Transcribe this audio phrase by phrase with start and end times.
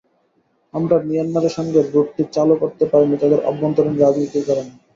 [0.73, 4.71] আমরা মিয়ানমারের সঙ্গে রুটটি চালু করতে পারিনি তাদের অভ্যন্তরীণ রাজনীতির কারণে।